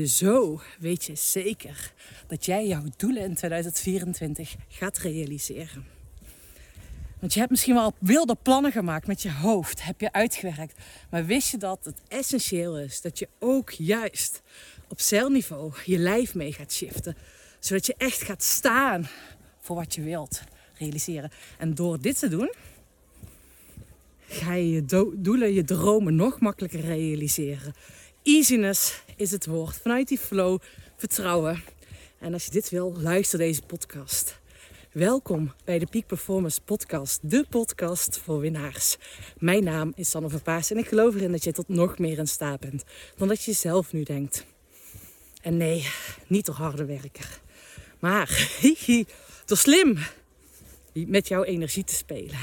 [0.00, 1.92] Zo weet je zeker
[2.26, 5.86] dat jij jouw doelen in 2024 gaat realiseren.
[7.18, 10.78] Want je hebt misschien wel wilde plannen gemaakt met je hoofd, heb je uitgewerkt.
[11.10, 14.42] Maar wist je dat het essentieel is dat je ook juist
[14.88, 17.16] op celniveau je lijf mee gaat shiften.
[17.58, 19.08] Zodat je echt gaat staan
[19.60, 20.42] voor wat je wilt
[20.78, 21.30] realiseren.
[21.58, 22.52] En door dit te doen,
[24.28, 24.84] ga je je
[25.16, 27.74] doelen, je dromen nog makkelijker realiseren.
[28.22, 29.76] Easiness is het woord.
[29.76, 30.60] Vanuit die flow,
[30.96, 31.62] vertrouwen.
[32.18, 34.40] En als je dit wil, luister deze podcast.
[34.92, 38.96] Welkom bij de Peak Performance Podcast, de podcast voor winnaars.
[39.38, 42.26] Mijn naam is Sanne Verpaas en ik geloof erin dat je tot nog meer in
[42.26, 42.84] staat bent
[43.16, 44.46] dan dat je zelf nu denkt.
[45.40, 45.86] En nee,
[46.26, 47.40] niet door harde werker,
[47.98, 48.48] maar
[49.46, 49.98] door slim
[50.92, 52.38] met jouw energie te spelen.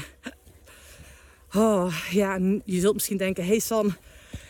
[1.54, 3.96] Oh ja, je zult misschien denken: hey San,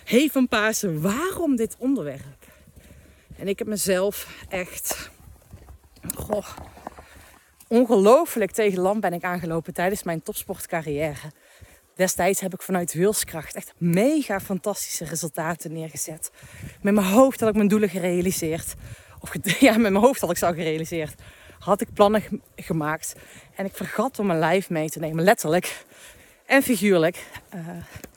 [0.05, 2.47] hey Van Paasen, waarom dit onderwerp?
[3.37, 5.11] En ik heb mezelf echt.
[6.15, 6.47] Goh,
[7.69, 11.33] ongelooflijk tegen land ben ik aangelopen tijdens mijn topsportcarrière.
[11.95, 16.31] Destijds heb ik vanuit wilskracht echt mega fantastische resultaten neergezet.
[16.83, 18.75] Met mijn hoofd had ik mijn doelen gerealiseerd.
[19.21, 21.15] Of ja, met mijn hoofd had ik ze al gerealiseerd.
[21.59, 22.23] Had ik plannen
[22.57, 23.15] gemaakt.
[23.55, 25.85] En ik vergat om mijn lijf mee te nemen, letterlijk
[26.47, 27.17] en figuurlijk.
[27.17, 28.10] Ik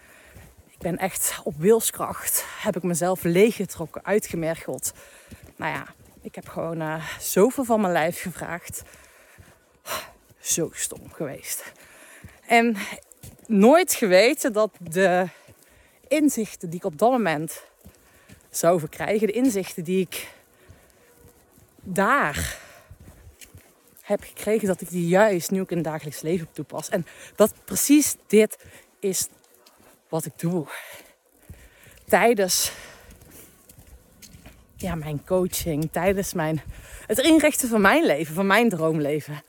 [0.83, 2.45] ben echt op wilskracht.
[2.61, 4.93] Heb ik mezelf leeggetrokken, uitgemergeld.
[5.55, 5.85] Nou ja,
[6.21, 8.83] ik heb gewoon uh, zoveel van mijn lijf gevraagd
[10.39, 11.71] zo stom geweest.
[12.47, 12.75] En
[13.47, 15.27] nooit geweten dat de
[16.07, 17.63] inzichten die ik op dat moment
[18.49, 20.27] zou verkrijgen, de inzichten die ik
[21.81, 22.59] daar
[24.01, 26.89] heb gekregen, dat ik die juist nu ook in het dagelijks leven toepas.
[26.89, 28.57] En dat precies dit
[28.99, 29.27] is
[30.13, 30.65] wat ik doe.
[32.05, 32.71] Tijdens
[34.75, 36.61] ja, mijn coaching, tijdens mijn,
[37.07, 39.43] het inrichten van mijn leven, van mijn droomleven.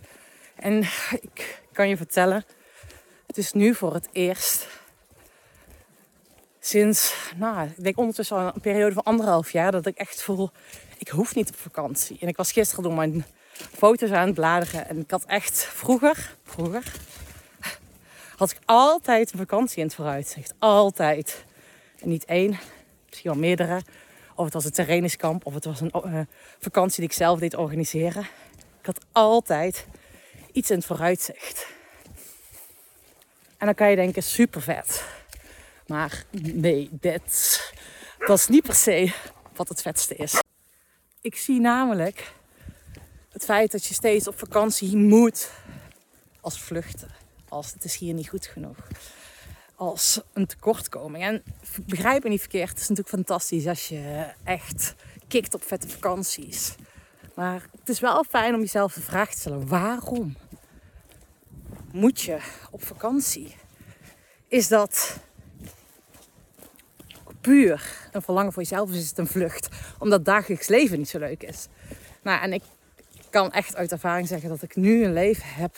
[0.56, 0.82] En
[1.20, 2.44] ik kan je vertellen,
[3.26, 4.68] het is nu voor het eerst
[6.60, 10.50] sinds, nou, ik denk ondertussen al een periode van anderhalf jaar, dat ik echt voel,
[10.98, 12.16] ik hoef niet op vakantie.
[12.20, 13.24] En ik was gisteren door mijn
[13.54, 16.92] foto's aan het bladeren en ik had echt vroeger, vroeger,
[18.36, 20.54] had ik altijd een vakantie in het vooruitzicht.
[20.58, 21.44] Altijd.
[22.00, 22.58] En niet één,
[23.08, 23.82] misschien wel meerdere.
[24.34, 26.20] Of het was een terreniskamp, of het was een uh,
[26.58, 28.22] vakantie die ik zelf deed organiseren.
[28.80, 29.86] Ik had altijd
[30.52, 31.66] iets in het vooruitzicht.
[33.56, 35.04] En dan kan je denken, super vet.
[35.86, 37.72] Maar nee, dit,
[38.18, 39.12] dat is niet per se
[39.52, 40.42] wat het vetste is.
[41.20, 42.32] Ik zie namelijk
[43.30, 45.50] het feit dat je steeds op vakantie moet
[46.40, 47.23] als vluchten.
[47.54, 48.76] Als het is hier niet goed genoeg.
[49.74, 51.24] Als een tekortkoming.
[51.24, 51.42] En
[51.86, 54.94] begrijp me niet verkeerd, het is natuurlijk fantastisch als je echt
[55.28, 56.74] kikt op vette vakanties.
[57.34, 60.36] Maar het is wel fijn om jezelf de vraag te stellen: waarom
[61.92, 62.38] moet je
[62.70, 63.56] op vakantie?
[64.48, 65.16] Is dat
[67.40, 69.68] puur een verlangen voor jezelf of is het een vlucht?
[69.98, 71.66] Omdat dagelijks leven niet zo leuk is.
[72.22, 72.62] Nou, en ik
[73.30, 75.76] kan echt uit ervaring zeggen dat ik nu een leven heb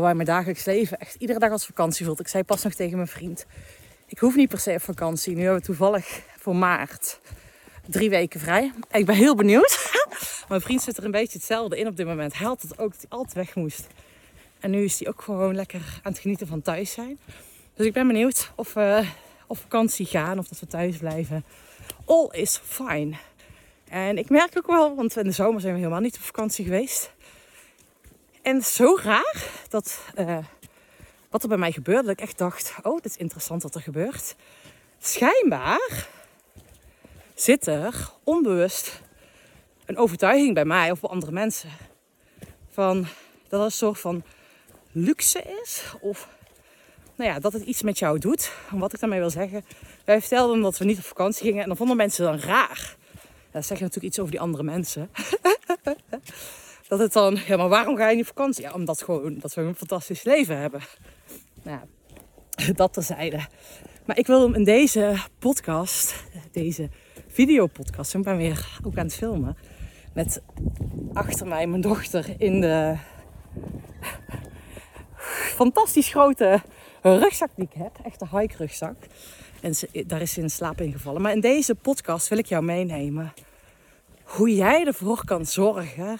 [0.00, 2.20] waarbij mijn dagelijks leven echt iedere dag als vakantie voelt.
[2.20, 3.46] Ik zei pas nog tegen mijn vriend:
[4.06, 5.34] Ik hoef niet per se op vakantie.
[5.34, 7.20] Nu hebben we toevallig voor maart
[7.86, 8.72] drie weken vrij.
[8.90, 9.92] Ik ben heel benieuwd.
[10.48, 12.38] Mijn vriend zit er een beetje hetzelfde in op dit moment.
[12.38, 13.86] Hij had het ook dat hij altijd weg moest.
[14.60, 17.18] En nu is hij ook gewoon lekker aan het genieten van thuis zijn.
[17.74, 19.04] Dus ik ben benieuwd of we
[19.46, 21.44] op vakantie gaan of dat we thuis blijven.
[22.04, 23.16] All is fine.
[23.88, 26.64] En ik merk ook wel, want in de zomer zijn we helemaal niet op vakantie
[26.64, 27.12] geweest.
[28.44, 30.38] En zo raar dat uh,
[31.30, 33.80] wat er bij mij gebeurde, dat ik echt dacht: oh, dit is interessant wat er
[33.80, 34.36] gebeurt.
[34.98, 36.08] Schijnbaar
[37.34, 39.00] zit er onbewust
[39.86, 41.70] een overtuiging bij mij of bij andere mensen
[42.70, 43.06] van
[43.48, 44.22] dat er een soort van
[44.92, 46.28] luxe is of
[47.14, 48.52] nou ja, dat het iets met jou doet.
[48.70, 49.64] En wat ik daarmee wil zeggen,
[50.04, 52.96] wij vertelden dat we niet op vakantie gingen en dan vonden mensen dan raar.
[53.50, 55.10] Dat zeg je natuurlijk iets over die andere mensen.
[56.88, 58.62] dat het dan, ja, maar waarom ga je niet vakantie?
[58.62, 60.80] Ja, omdat gewoon, dat we een fantastisch leven hebben.
[61.62, 61.80] Nou
[62.74, 63.46] dat terzijde.
[64.04, 66.88] Maar ik wil in deze podcast, deze
[67.28, 68.14] videopodcast.
[68.14, 69.56] Ik ben weer ook aan het filmen.
[70.12, 70.42] Met
[71.12, 72.96] achter mij mijn dochter in de
[75.56, 76.62] fantastisch grote
[77.02, 77.98] rugzak die ik heb.
[78.04, 78.96] Echt een hike rugzak.
[79.60, 81.22] En ze, daar is ze in slaap in gevallen.
[81.22, 83.32] Maar in deze podcast wil ik jou meenemen.
[84.22, 86.18] Hoe jij ervoor kan zorgen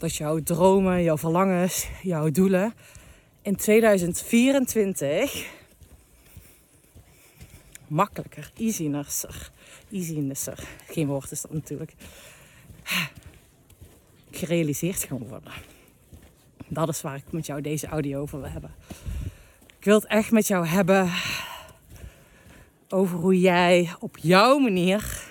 [0.00, 2.74] dat jouw dromen, jouw verlangens, jouw doelen
[3.42, 5.46] in 2024
[7.86, 9.24] makkelijker, easiness,
[9.90, 10.48] easiness,
[10.86, 11.94] geen woord is dat natuurlijk,
[14.30, 15.52] gerealiseerd gaan worden.
[16.68, 18.74] Dat is waar ik met jou deze audio over wil hebben.
[19.78, 21.10] Ik wil het echt met jou hebben
[22.88, 25.30] over hoe jij op jouw manier,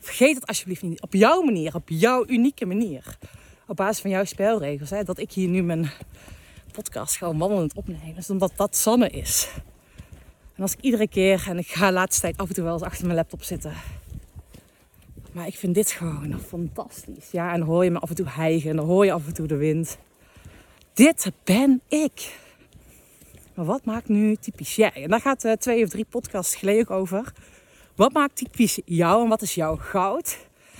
[0.00, 3.18] vergeet het alsjeblieft niet, op jouw manier, op jouw unieke manier,
[3.66, 5.90] op basis van jouw spelregels, hè, dat ik hier nu mijn
[6.72, 9.48] podcast gewoon wandelend opneem, is omdat dat Sanne is.
[10.54, 12.72] En als ik iedere keer, en ik ga de laatste tijd af en toe wel
[12.72, 13.72] eens achter mijn laptop zitten.
[15.32, 17.30] Maar ik vind dit gewoon fantastisch.
[17.30, 19.26] Ja, en dan hoor je me af en toe hijgen en dan hoor je af
[19.26, 19.98] en toe de wind.
[20.92, 22.38] Dit ben ik.
[23.54, 24.92] Maar wat maakt nu typisch jij?
[24.92, 27.32] En daar gaat uh, twee of drie podcasts geleden over.
[27.94, 30.38] Wat maakt typisch jou en wat is jouw goud?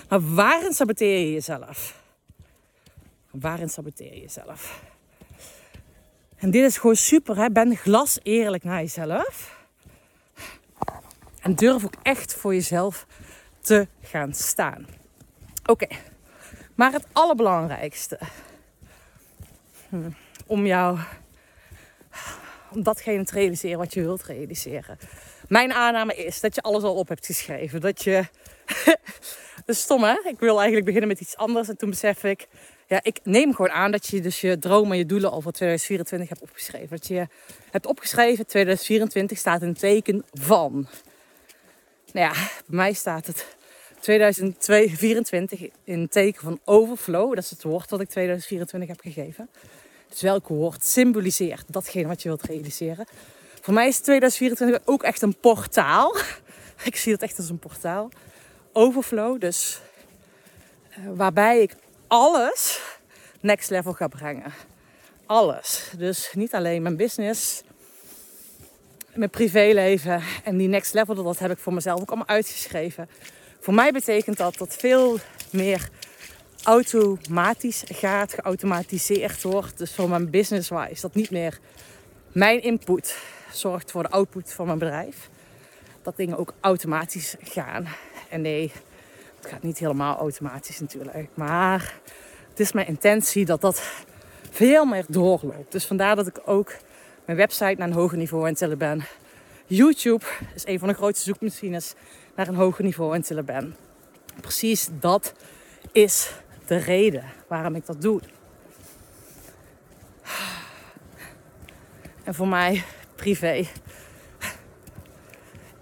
[0.09, 2.05] Maar waarin saboteer je jezelf?
[3.41, 4.83] Waarin saboteer je jezelf?
[6.37, 7.51] En dit is gewoon super, hè?
[7.51, 9.65] ben glas eerlijk naar jezelf.
[11.41, 13.07] En durf ook echt voor jezelf
[13.61, 14.87] te gaan staan.
[15.67, 15.87] Oké,
[16.75, 18.19] maar het allerbelangrijkste
[19.89, 20.11] hm,
[20.47, 20.99] om jou,
[22.71, 24.99] om datgene te realiseren wat je wilt realiseren.
[25.49, 27.81] Mijn aanname is dat je alles al op hebt geschreven.
[27.81, 28.25] Dat je,
[29.67, 32.49] is stom hè, ik wil eigenlijk beginnen met iets anders en toen besef ik,
[32.87, 35.53] ja, ik neem gewoon aan dat je dus je dromen en je doelen al voor
[35.53, 36.89] 2024 hebt opgeschreven.
[36.89, 37.27] Dat je
[37.71, 40.73] hebt opgeschreven, 2024 staat een teken van.
[42.13, 42.33] Nou ja,
[42.67, 43.57] bij mij staat het
[44.01, 47.35] 2024 in teken van overflow.
[47.35, 49.49] Dat is het woord dat ik 2024 heb gegeven.
[50.09, 53.07] Dus welk woord symboliseert datgene wat je wilt realiseren.
[53.61, 56.17] Voor mij is 2024 ook echt een portaal.
[56.85, 58.09] Ik zie het echt als een portaal.
[58.73, 59.81] Overflow, dus
[60.91, 61.75] uh, waarbij ik
[62.09, 62.81] alles
[63.41, 64.53] next level ga brengen.
[65.27, 65.91] Alles.
[65.97, 67.63] Dus niet alleen mijn business,
[69.15, 73.09] mijn privéleven en die next level, dat heb ik voor mezelf ook allemaal uitgeschreven.
[73.61, 75.19] Voor mij betekent dat dat veel
[75.51, 75.89] meer
[76.63, 79.79] automatisch gaat, geautomatiseerd wordt.
[79.79, 81.59] Dus voor mijn business-wise, dat niet meer
[82.33, 83.17] mijn input
[83.53, 85.29] zorgt voor de output van mijn bedrijf.
[86.03, 87.89] Dat dingen ook automatisch gaan.
[88.29, 88.73] En nee,
[89.47, 91.29] het gaat niet helemaal automatisch natuurlijk.
[91.35, 91.95] Maar
[92.49, 93.83] het is mijn intentie dat dat
[94.51, 95.73] veel meer doorloopt.
[95.73, 96.73] Dus vandaar dat ik ook
[97.25, 99.05] mijn website naar een hoger niveau aan tillen ben.
[99.67, 101.95] YouTube is een van de grootste zoekmachines
[102.37, 103.77] naar een hoger niveau aan tillen ben.
[104.41, 105.35] Precies dat
[105.93, 106.33] is
[106.67, 108.21] de reden waarom ik dat doe.
[112.25, 112.85] En voor mij
[113.15, 113.67] privé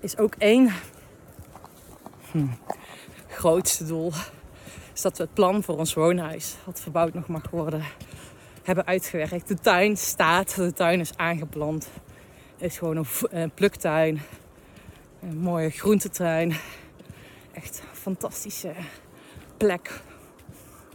[0.01, 0.73] is ook één
[2.31, 2.47] hm,
[3.35, 4.13] grootste doel.
[4.95, 7.85] Is dat we het plan voor ons woonhuis, wat verbouwd nog mag worden,
[8.63, 9.49] hebben uitgewerkt.
[9.49, 11.89] De tuin staat, de tuin is aangeplant.
[12.57, 14.21] Het is gewoon een pluktuin.
[15.23, 16.57] Een mooie groentetuin.
[17.53, 18.73] Echt een fantastische
[19.57, 20.01] plek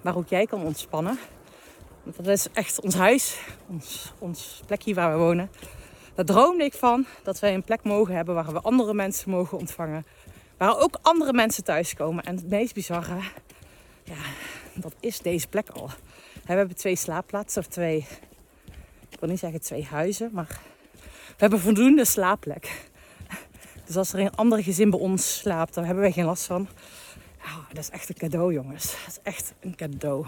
[0.01, 1.19] waar ook jij kan ontspannen.
[2.03, 5.49] Dat is echt ons huis, ons, ons plekje waar we wonen.
[6.15, 9.57] Daar droomde ik van dat wij een plek mogen hebben waar we andere mensen mogen
[9.57, 10.05] ontvangen.
[10.59, 12.23] Waar ook andere mensen thuiskomen.
[12.23, 13.21] En het meest bizarre,
[14.03, 14.15] ja,
[14.73, 15.89] dat is deze plek al.
[16.33, 18.07] We hebben twee slaapplaatsen of twee,
[19.09, 20.59] ik wil niet zeggen twee huizen, maar
[21.25, 22.89] we hebben voldoende slaapplek.
[23.85, 26.67] Dus als er een ander gezin bij ons slaapt, dan hebben wij geen last van.
[27.43, 28.83] Ja, dat is echt een cadeau, jongens.
[28.83, 30.25] Dat is echt een cadeau.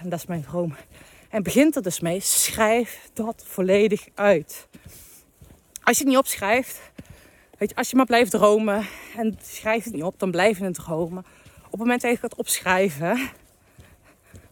[0.00, 0.74] En dat is mijn droom.
[1.28, 4.68] En begint er dus mee, schrijf dat volledig uit.
[5.82, 6.80] Als je het niet opschrijft,
[7.58, 8.86] weet je, als je maar blijft dromen
[9.16, 11.24] en schrijf het niet op, dan blijf je het dromen.
[11.64, 13.30] Op het moment dat je gaat opschrijven,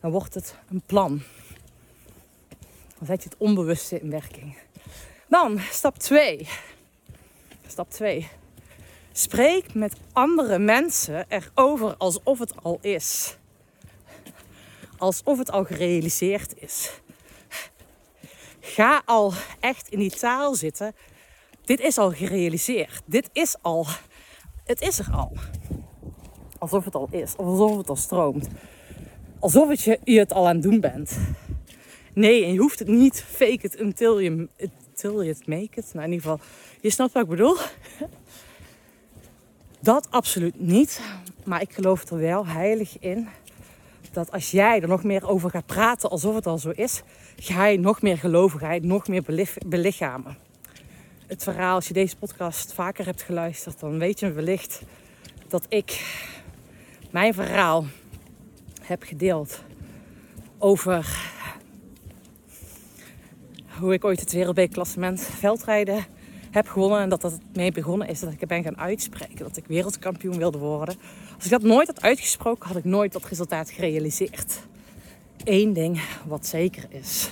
[0.01, 1.23] dan wordt het een plan.
[2.99, 4.57] Dan zet je het onbewuste in werking.
[5.29, 6.49] Dan stap 2.
[7.67, 8.29] Stap 2.
[9.13, 13.37] Spreek met andere mensen erover alsof het al is
[15.05, 16.91] alsof het al gerealiseerd is.
[18.61, 20.95] Ga al echt in die taal zitten.
[21.65, 23.03] Dit is al gerealiseerd.
[23.05, 23.87] Dit is al.
[24.65, 25.33] Het is er al.
[26.59, 27.37] Alsof het al is.
[27.37, 28.49] Alsof het al stroomt.
[29.39, 31.19] Alsof je, het al aan het doen bent.
[32.13, 35.91] Nee, en je hoeft het niet fake it until you, until you make it.
[35.93, 36.41] Nou, in ieder geval,
[36.81, 37.57] je snapt wat ik bedoel.
[39.81, 41.01] Dat absoluut niet.
[41.45, 43.29] Maar ik geloof er wel heilig in
[44.13, 47.03] dat als jij er nog meer over gaat praten alsof het al zo is,
[47.37, 49.23] ga je nog meer geloven, nog meer
[49.67, 50.37] belichamen.
[51.27, 54.83] Het verhaal, als je deze podcast vaker hebt geluisterd, dan weet je wellicht
[55.49, 56.05] dat ik
[57.11, 57.85] mijn verhaal
[58.83, 59.63] heb gedeeld
[60.59, 61.07] over
[63.79, 66.05] hoe ik ooit het wereldbekerklassement veldrijden
[66.51, 67.01] heb gewonnen.
[67.01, 69.39] En dat dat mee begonnen is dat ik ben gaan uitspreken.
[69.39, 70.97] Dat ik wereldkampioen wilde worden.
[71.35, 74.63] Als ik dat nooit had uitgesproken, had ik nooit dat resultaat gerealiseerd.
[75.45, 77.31] Eén ding wat zeker is.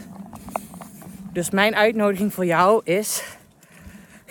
[1.32, 3.22] Dus mijn uitnodiging voor jou is: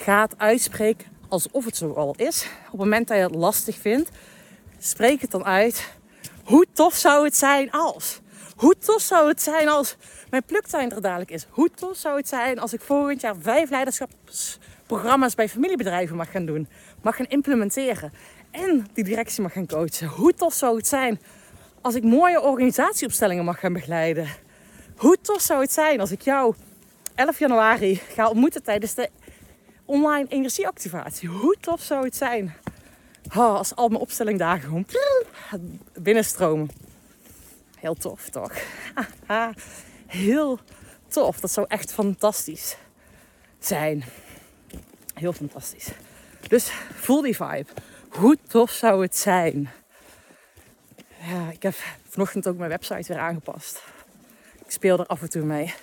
[0.01, 2.47] ga het uitspreken alsof het zo al is.
[2.65, 4.09] Op het moment dat je het lastig vindt,
[4.79, 5.93] spreek het dan uit.
[6.43, 8.19] Hoe tof zou het zijn als?
[8.55, 9.95] Hoe tof zou het zijn als
[10.29, 11.47] mijn pluktuin er dadelijk is?
[11.49, 16.45] Hoe tof zou het zijn als ik volgend jaar vijf leiderschapsprogramma's bij familiebedrijven mag gaan
[16.45, 16.67] doen,
[17.01, 18.13] mag gaan implementeren
[18.51, 20.07] en die directie mag gaan coachen?
[20.07, 21.21] Hoe tof zou het zijn
[21.81, 24.27] als ik mooie organisatieopstellingen mag gaan begeleiden?
[24.95, 26.55] Hoe tof zou het zijn als ik jou
[27.15, 29.09] 11 januari ga ontmoeten tijdens de
[29.91, 31.29] online energieactivatie?
[31.29, 32.53] Hoe tof zou het zijn
[33.33, 34.85] als al mijn opstellingdagen gewoon
[35.93, 36.69] binnenstromen?
[37.79, 38.53] Heel tof, toch?
[40.07, 40.59] Heel
[41.07, 41.39] tof.
[41.39, 42.77] Dat zou echt fantastisch
[43.59, 44.03] zijn.
[45.13, 45.87] Heel fantastisch.
[46.47, 47.65] Dus voel die vibe.
[48.09, 49.69] Hoe tof zou het zijn?
[51.19, 51.75] Ja, ik heb
[52.09, 53.83] vanochtend ook mijn website weer aangepast.
[54.65, 55.73] Ik speel er af en toe mee.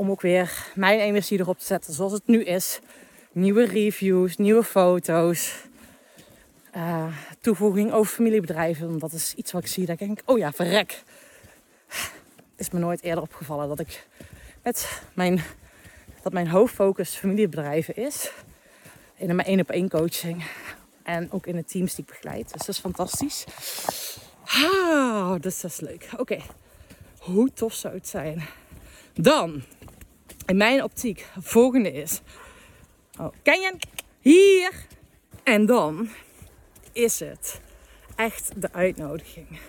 [0.00, 2.80] Om ook weer mijn energie erop te zetten zoals het nu is.
[3.32, 5.54] Nieuwe reviews, nieuwe foto's.
[6.76, 7.06] Uh,
[7.40, 8.98] toevoeging over familiebedrijven.
[8.98, 9.86] Dat is iets wat ik zie.
[9.86, 11.02] Ik denk, oh ja, verrek.
[12.56, 14.06] Is me nooit eerder opgevallen dat ik
[14.62, 15.42] met mijn,
[16.22, 18.32] dat mijn hoofdfocus familiebedrijven is.
[19.16, 20.44] In mijn één op één coaching.
[21.02, 22.52] En ook in de teams die ik begeleid.
[22.52, 23.44] Dus dat is fantastisch.
[24.44, 26.08] Ah, dus dat is leuk.
[26.16, 26.38] Oké.
[27.18, 28.42] Hoe tof zou het zijn?
[29.14, 29.62] Dan,
[30.50, 32.20] in mijn optiek, volgende is.
[33.18, 33.74] Oh, ken je?
[34.20, 34.72] Hier.
[35.42, 36.08] En dan
[36.92, 37.60] is het
[38.16, 39.60] echt de uitnodiging.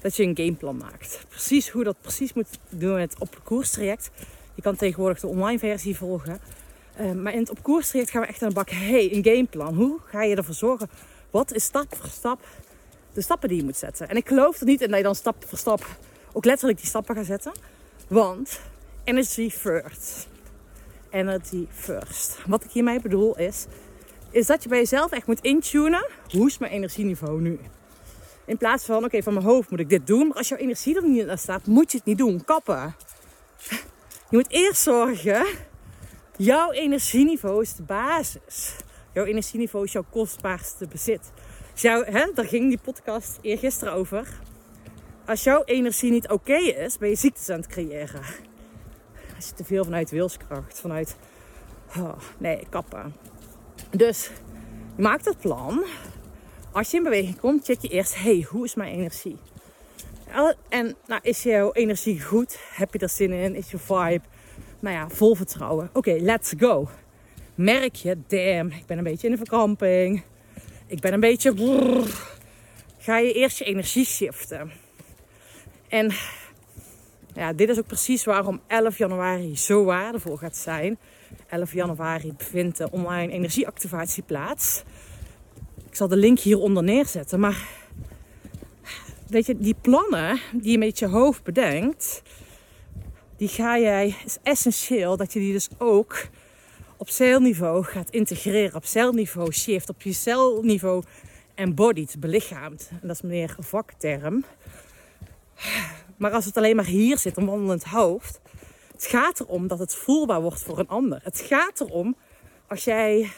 [0.00, 1.24] Dat je een gameplan maakt.
[1.28, 4.10] Precies hoe dat precies moet doen het op koerstraject.
[4.54, 6.40] Je kan tegenwoordig de online versie volgen.
[7.00, 8.70] Uh, maar in het op koerstraject gaan we echt aan de bak.
[8.70, 9.74] hey, een gameplan.
[9.74, 10.90] Hoe ga je ervoor zorgen?
[11.30, 12.40] Wat is stap voor stap
[13.12, 14.08] de stappen die je moet zetten?
[14.08, 15.86] En ik geloof er niet in dat je dan stap voor stap
[16.32, 17.52] ook letterlijk die stappen gaat zetten.
[18.08, 18.60] Want
[19.10, 20.28] energy first.
[21.10, 22.38] Energy first.
[22.46, 23.66] Wat ik hiermee bedoel is
[24.30, 26.06] is dat je bij jezelf echt moet intunen.
[26.28, 27.58] Hoe is mijn energieniveau nu?
[28.46, 30.26] In plaats van, oké, van mijn hoofd moet ik dit doen.
[30.28, 32.44] Maar als jouw energie er niet in staat, moet je het niet doen.
[32.44, 32.94] Kappen.
[34.30, 35.46] Je moet eerst zorgen.
[36.36, 38.76] Jouw energieniveau is de basis.
[39.12, 41.32] Jouw energieniveau is jouw kostbaarste bezit.
[41.74, 44.28] Jouw, hè, daar ging die podcast eergisteren over.
[45.26, 48.49] Als jouw energie niet oké is, ben je ziektes aan het creëren.
[49.48, 51.16] Je te veel vanuit wilskracht, vanuit...
[51.96, 53.14] Oh, nee, kappen.
[53.90, 54.30] Dus
[54.96, 55.84] maak dat plan.
[56.72, 59.36] Als je in beweging komt, check je eerst: hey, hoe is mijn energie?
[60.68, 62.58] En nou, is jouw energie goed?
[62.74, 63.54] Heb je er zin in?
[63.54, 64.20] Is je vibe?
[64.80, 65.90] Nou ja, vol vertrouwen.
[65.92, 66.88] Oké, let's go.
[67.54, 70.22] Merk je, damn, ik ben een beetje in de verkramping.
[70.86, 71.54] Ik ben een beetje.
[72.98, 74.72] Ga je eerst je energie shiften.
[75.88, 76.10] En
[77.34, 80.98] ja, dit is ook precies waarom 11 januari zo waardevol gaat zijn.
[81.48, 84.82] 11 januari vindt de online energieactivatie plaats.
[85.88, 87.40] Ik zal de link hieronder neerzetten.
[87.40, 87.68] Maar
[89.28, 92.22] weet je, die plannen die je met je hoofd bedenkt,
[93.36, 96.28] die ga jij, is essentieel dat je die dus ook
[96.96, 98.74] op celniveau gaat integreren.
[98.74, 101.02] Op celniveau shift, op je celniveau
[101.54, 102.88] embodied, belichaamt.
[102.90, 104.44] En dat is meer vakterm.
[106.20, 108.40] Maar als het alleen maar hier zit, een wandelend hoofd,
[108.92, 111.20] het gaat erom dat het voelbaar wordt voor een ander.
[111.22, 112.16] Het gaat erom
[112.68, 113.30] als jij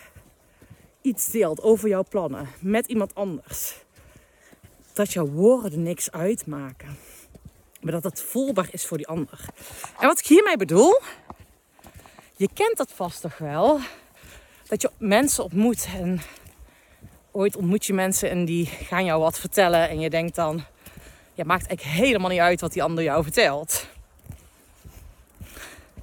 [1.00, 3.74] iets deelt over jouw plannen met iemand anders.
[4.92, 6.96] Dat jouw woorden niks uitmaken.
[7.80, 9.40] Maar dat het voelbaar is voor die ander.
[10.00, 11.00] En wat ik hiermee bedoel.
[12.36, 13.78] Je kent dat vast toch wel.
[14.66, 15.88] Dat je mensen ontmoet.
[15.96, 16.20] En
[17.30, 19.88] ooit ontmoet je mensen en die gaan jou wat vertellen.
[19.88, 20.64] En je denkt dan.
[21.34, 23.86] Ja, maakt eigenlijk helemaal niet uit wat die ander jou vertelt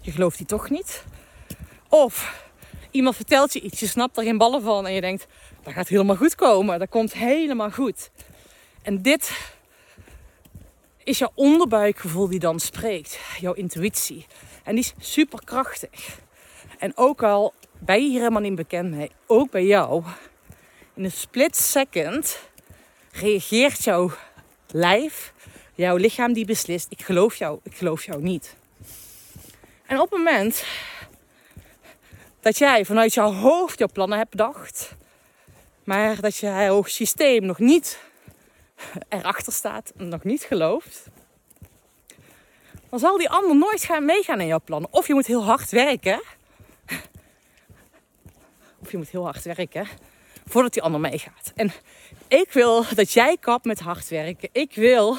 [0.10, 1.04] je gelooft die toch niet.
[1.90, 2.46] Of
[2.92, 5.28] iemand vertelt je iets, je snapt er geen ballen van en je denkt,
[5.64, 8.12] dat gaat helemaal goed komen, dat komt helemaal goed.
[8.82, 9.54] En dit
[11.04, 14.26] is jouw onderbuikgevoel die dan spreekt, jouw intuïtie.
[14.64, 16.20] En die is super krachtig.
[16.78, 20.04] En ook al ben je hier helemaal niet bekend mee, ook bij jou,
[20.94, 22.40] in een split second
[23.12, 24.12] reageert jouw
[24.74, 25.34] lijf,
[25.76, 28.56] jouw lichaam die beslist, ik geloof jou, ik geloof jou niet.
[29.86, 30.64] En op het moment
[32.40, 34.96] dat jij vanuit jouw hoofd jouw plannen hebt bedacht,
[35.84, 38.00] maar dat jouw systeem nog niet
[39.10, 41.06] erachter staat nog niet gelooft,
[42.90, 44.94] dan zal die ander nooit gaan meegaan in jouw plannen.
[44.94, 46.22] Of je moet heel hard werken
[48.82, 49.88] Of je moet heel hard werken
[50.50, 51.52] voordat die ander meegaat.
[51.56, 51.72] En
[52.28, 54.50] ik wil dat jij kapt met hard werken.
[54.52, 55.18] Ik wil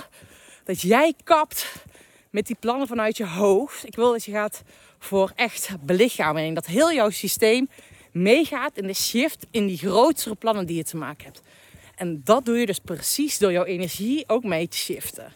[0.64, 1.72] dat jij kapt
[2.30, 3.86] met die plannen vanuit je hoofd.
[3.86, 4.62] Ik wil dat je gaat
[4.98, 6.54] voor echt belichaming.
[6.54, 7.68] Dat heel jouw systeem
[8.12, 11.42] meegaat in de shift in die grotere plannen die je te maken hebt.
[11.94, 15.32] En dat doe je dus precies door jouw energie ook mee te shiften.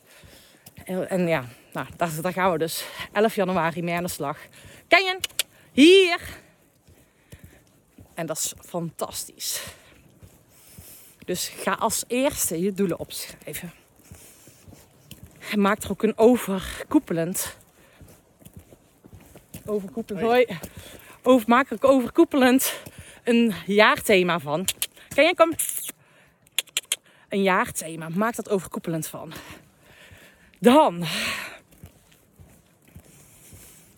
[0.84, 4.38] En, en ja, nou, daar, daar, gaan we dus 11 januari mee aan de slag.
[4.88, 5.18] Ken je?
[5.72, 6.20] Hier!
[8.14, 9.62] En dat is fantastisch.
[11.24, 13.72] Dus ga als eerste je doelen opschrijven.
[15.50, 17.56] En maak er ook een overkoepelend.
[19.64, 20.26] Overkoepelend.
[20.26, 20.46] Hoi.
[21.22, 22.80] Over, maak er ook overkoepelend
[23.24, 24.66] een jaarthema van.
[25.08, 25.34] Ken je?
[25.34, 25.52] Kom.
[27.28, 28.08] Een jaarthema.
[28.08, 29.32] Maak dat overkoepelend van.
[30.58, 31.04] Dan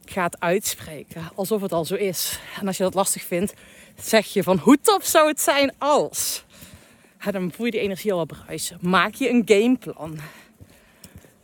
[0.05, 2.39] ga het uitspreken alsof het al zo is.
[2.61, 3.55] En als je dat lastig vindt,
[4.01, 6.45] zeg je van hoe tof zou het zijn als.
[7.33, 8.79] Dan voel je die energie al bruisen.
[8.81, 10.19] Maak je een gameplan.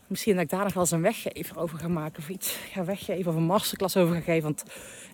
[0.06, 2.84] Misschien dat ik daar nog wel eens een weggever over ga maken of iets ga
[2.84, 4.42] weggeven of een masterclass over ga geven.
[4.42, 4.62] Want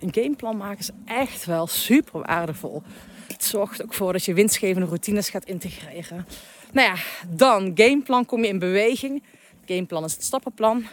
[0.01, 2.83] een gameplan maken is echt wel super waardevol.
[3.27, 6.27] Het zorgt ook voor dat je winstgevende routines gaat integreren.
[6.73, 9.23] Nou ja, dan gameplan kom je in beweging.
[9.67, 10.87] Gameplan is het stappenplan.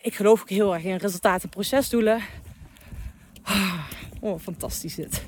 [0.00, 2.22] Ik geloof ook heel erg in resultaten procesdoelen.
[4.20, 5.22] Oh, fantastisch dit.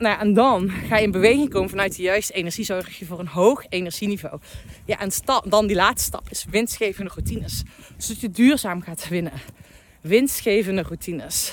[0.00, 2.64] Nou en dan ga je in beweging komen vanuit de juiste energie.
[2.64, 4.40] Zorg je voor een hoog energieniveau.
[4.84, 5.10] Ja, en
[5.48, 7.62] dan die laatste stap is winstgevende routines.
[7.96, 9.32] Zodat je duurzaam gaat winnen.
[10.00, 11.52] Winstgevende routines.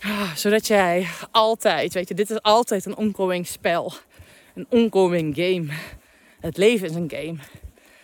[0.00, 3.92] Ah, zodat jij altijd, weet je, dit is altijd een ongoing spel.
[4.54, 5.66] Een ongoing game.
[6.40, 7.38] Het leven is een game.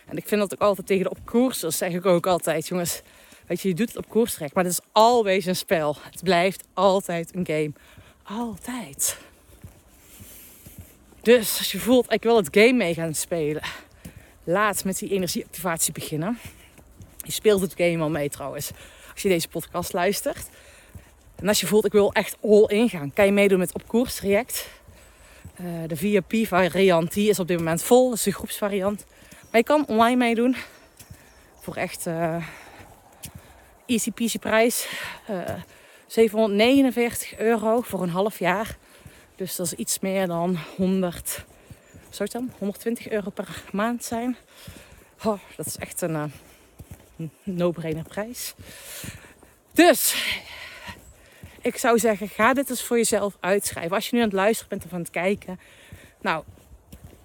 [0.07, 3.03] En ik vind dat ook altijd tegen de opkoersers zeg ik ook altijd, jongens.
[3.47, 5.97] Weet je, je doet het op koerstrek, maar het is always een spel.
[6.11, 7.73] Het blijft altijd een game.
[8.39, 9.19] Altijd.
[11.23, 13.63] Dus als je voelt, ik wil het game mee gaan spelen.
[14.45, 16.39] Laat met die energieactivatie beginnen.
[17.17, 18.71] Je speelt het game al mee trouwens.
[19.13, 20.49] Als je deze podcast luistert.
[21.37, 23.13] En als je voelt, ik wil echt all in gaan.
[23.13, 24.69] Kan je meedoen met op koers traject.
[25.61, 28.09] Uh, de VIP variant die is op dit moment vol.
[28.09, 29.07] Dat is de groepsvariant.
[29.51, 30.57] Maar je kan online meedoen.
[31.61, 32.45] Voor echt uh,
[33.87, 34.89] easy peasy prijs.
[35.27, 35.55] Eh,
[36.11, 38.77] 749 euro voor een half jaar.
[39.37, 41.45] Dus dat is iets meer dan 100,
[42.09, 42.53] zou het dan?
[42.59, 44.37] 120 euro per maand zijn.
[45.25, 46.15] Oh, dat is echt een
[47.17, 48.55] uh, no-brainer prijs.
[49.73, 50.15] Dus
[51.61, 53.97] ik zou zeggen, ga dit eens voor jezelf uitschrijven.
[53.97, 55.61] Als je nu aan het luisteren bent of aan het kijken.
[56.21, 56.45] Nou,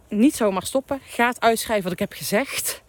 [0.10, 1.00] niet zomaar stoppen.
[1.06, 2.82] Ga het uitschrijven wat ik heb gezegd.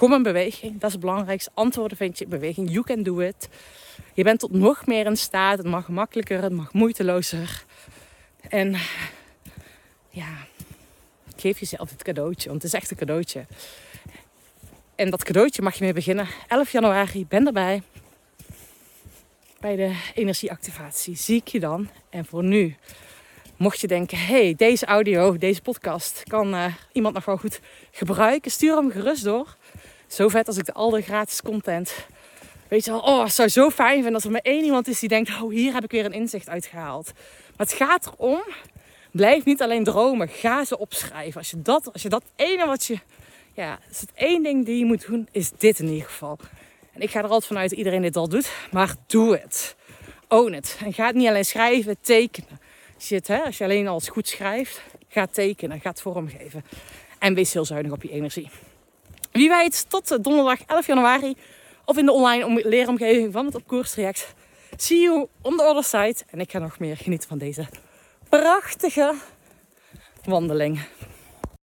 [0.00, 0.72] Kom in beweging.
[0.72, 1.50] Dat is het belangrijkste.
[1.54, 2.70] Antwoorden vind je in beweging.
[2.70, 3.48] You can do it.
[4.14, 5.58] Je bent tot nog meer in staat.
[5.58, 6.42] Het mag makkelijker.
[6.42, 7.64] Het mag moeitelozer.
[8.48, 8.76] En
[10.10, 10.26] ja,
[11.36, 12.48] geef jezelf dit cadeautje.
[12.48, 13.46] Want het is echt een cadeautje.
[14.94, 16.28] En dat cadeautje mag je mee beginnen.
[16.48, 17.82] 11 januari, ben erbij.
[19.60, 21.16] Bij de energieactivatie.
[21.16, 21.88] Zie ik je dan.
[22.10, 22.76] En voor nu
[23.60, 27.60] Mocht je denken, hey, deze audio, deze podcast kan uh, iemand nog wel goed
[27.90, 29.56] gebruiken, stuur hem gerust door.
[30.10, 31.94] Zo vet als ik de al gratis content.
[32.68, 34.98] Weet je wel, oh, het zou zo fijn vinden als er maar één iemand is
[34.98, 37.12] die denkt, oh, hier heb ik weer een inzicht uitgehaald.
[37.56, 38.42] Maar het gaat erom,
[39.10, 41.40] blijf niet alleen dromen, ga ze opschrijven.
[41.40, 42.98] Als je dat, als je dat ene wat je,
[43.52, 46.38] ja, is het één ding die je moet doen, is dit in ieder geval.
[46.92, 49.76] En ik ga er altijd vanuit dat iedereen dit al doet, maar doe het.
[50.28, 50.78] Own it.
[50.84, 52.60] En ga het niet alleen schrijven, tekenen
[52.96, 56.64] zit, hè, als je alleen al goed schrijft, ga tekenen, ga vormgeven.
[57.18, 58.50] En wees heel zuinig op je energie.
[59.32, 61.34] Wie weet, tot donderdag 11 januari
[61.84, 64.34] of in de online leeromgeving van het opkoerstraject.
[64.76, 66.16] See you on the other side.
[66.30, 67.66] En ik ga nog meer genieten van deze
[68.28, 69.14] prachtige
[70.24, 70.80] wandeling.